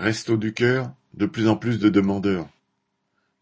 [0.00, 2.48] Restos du Cœur, de plus en plus de demandeurs.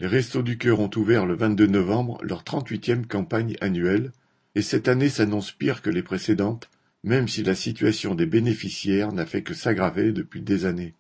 [0.01, 4.11] Les Restos du Cœur ont ouvert le 22 novembre leur 38e campagne annuelle,
[4.55, 6.71] et cette année s'annonce pire que les précédentes,
[7.05, 10.95] même si la situation des bénéficiaires n'a fait que s'aggraver depuis des années.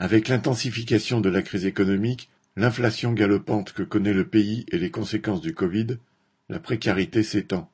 [0.00, 5.40] Avec l'intensification de la crise économique, l'inflation galopante que connaît le pays et les conséquences
[5.40, 5.98] du Covid,
[6.48, 7.70] la précarité s'étend.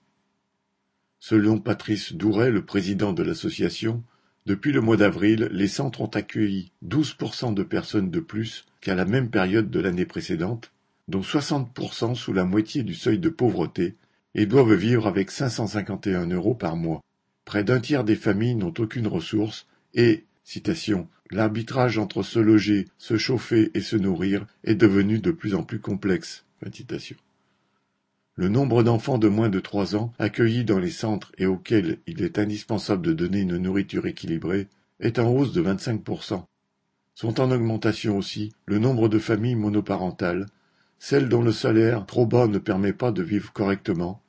[1.18, 4.04] Selon Patrice Douret, le président de l'association,
[4.46, 9.04] depuis le mois d'avril, les centres ont accueilli 12% de personnes de plus qu'à la
[9.04, 10.72] même période de l'année précédente,
[11.08, 13.96] dont 60% sous la moitié du seuil de pauvreté,
[14.34, 17.00] et doivent vivre avec 551 euros par mois.
[17.44, 23.18] Près d'un tiers des familles n'ont aucune ressource et, citation, l'arbitrage entre se loger, se
[23.18, 26.44] chauffer et se nourrir est devenu de plus en plus complexe.
[28.36, 32.22] Le nombre d'enfants de moins de trois ans accueillis dans les centres et auxquels il
[32.22, 34.68] est indispensable de donner une nourriture équilibrée
[35.00, 36.44] est en hausse de 25%.
[37.14, 40.46] Sont en augmentation aussi le nombre de familles monoparentales,
[40.98, 44.22] celles dont le salaire trop bas ne permet pas de vivre correctement,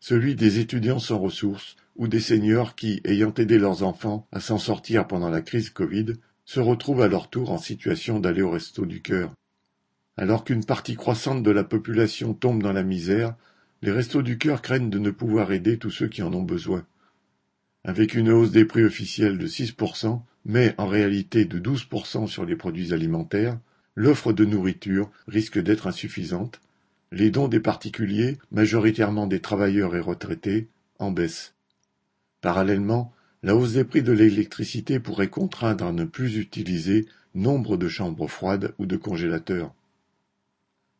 [0.00, 4.58] celui des étudiants sans ressources ou des seniors qui, ayant aidé leurs enfants à s'en
[4.58, 6.14] sortir pendant la crise Covid,
[6.44, 9.32] se retrouvent à leur tour en situation d'aller au resto du cœur.
[10.16, 13.34] Alors qu'une partie croissante de la population tombe dans la misère,
[13.82, 16.86] les Restos du Cœur craignent de ne pouvoir aider tous ceux qui en ont besoin.
[17.82, 22.56] Avec une hausse des prix officiels de 6%, mais en réalité de 12% sur les
[22.56, 23.58] produits alimentaires,
[23.96, 26.60] l'offre de nourriture risque d'être insuffisante,
[27.12, 31.54] les dons des particuliers, majoritairement des travailleurs et retraités, en baisse.
[32.40, 37.88] Parallèlement, la hausse des prix de l'électricité pourrait contraindre à ne plus utiliser nombre de
[37.88, 39.74] chambres froides ou de congélateurs.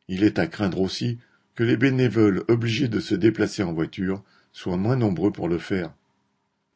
[0.09, 1.19] Il est à craindre aussi
[1.55, 5.93] que les bénévoles obligés de se déplacer en voiture soient moins nombreux pour le faire.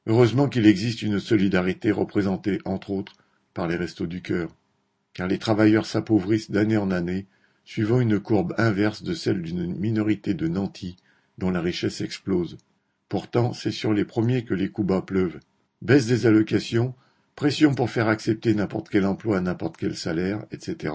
[0.06, 3.16] Heureusement qu'il existe une solidarité représentée, entre autres,
[3.52, 4.54] par les restos du cœur,
[5.12, 7.26] car les travailleurs s'appauvrissent d'année en année,
[7.64, 10.96] suivant une courbe inverse de celle d'une minorité de nantis
[11.36, 12.56] dont la richesse explose.
[13.08, 15.38] Pourtant, c'est sur les premiers que les coups bas pleuvent.
[15.82, 16.94] Baisse des allocations,
[17.36, 20.94] pression pour faire accepter n'importe quel emploi à n'importe quel salaire, etc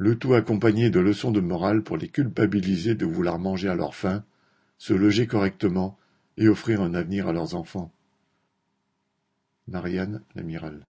[0.00, 3.94] le tout accompagné de leçons de morale pour les culpabiliser de vouloir manger à leur
[3.94, 4.24] faim,
[4.78, 5.98] se loger correctement
[6.38, 7.92] et offrir un avenir à leurs enfants.
[9.68, 10.78] Marianne l'amiral